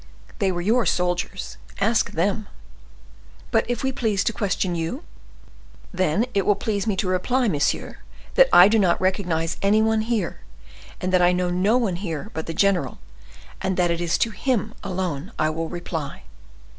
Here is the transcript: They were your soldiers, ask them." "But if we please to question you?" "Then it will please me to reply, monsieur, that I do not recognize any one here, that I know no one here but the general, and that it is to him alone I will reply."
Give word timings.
They 0.39 0.51
were 0.51 0.61
your 0.61 0.87
soldiers, 0.87 1.57
ask 1.79 2.13
them." 2.13 2.47
"But 3.51 3.69
if 3.69 3.83
we 3.83 3.91
please 3.91 4.23
to 4.23 4.33
question 4.33 4.73
you?" 4.73 5.03
"Then 5.93 6.25
it 6.33 6.43
will 6.43 6.55
please 6.55 6.87
me 6.87 6.95
to 6.95 7.07
reply, 7.07 7.47
monsieur, 7.47 7.99
that 8.33 8.49
I 8.51 8.67
do 8.67 8.79
not 8.79 8.99
recognize 8.99 9.57
any 9.61 9.79
one 9.83 10.01
here, 10.01 10.39
that 11.01 11.21
I 11.21 11.33
know 11.33 11.51
no 11.51 11.77
one 11.77 11.97
here 11.97 12.31
but 12.33 12.47
the 12.47 12.53
general, 12.55 12.97
and 13.61 13.77
that 13.77 13.91
it 13.91 14.01
is 14.01 14.17
to 14.17 14.31
him 14.31 14.73
alone 14.83 15.33
I 15.37 15.51
will 15.51 15.69
reply." 15.69 16.23